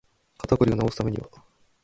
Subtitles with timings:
[0.39, 1.29] 肩こりを治すためには